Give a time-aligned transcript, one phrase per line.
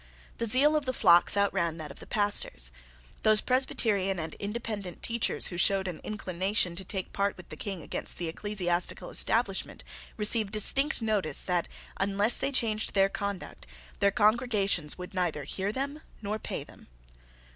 [0.39, 2.71] The zeal of the flocks outran that of the pastors.
[3.21, 7.83] Those Presbyterian and Independent teachers who showed an inclination to take part with the King
[7.83, 9.83] against the ecclesiastical establishment
[10.17, 11.67] received distinct notice that,
[11.97, 13.67] unless they changed their conduct,
[13.99, 16.87] their congregations would neither hear them nor pay them.